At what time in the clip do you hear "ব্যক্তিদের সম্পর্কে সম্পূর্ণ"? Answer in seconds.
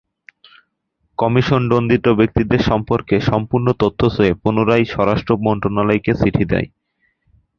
2.19-3.67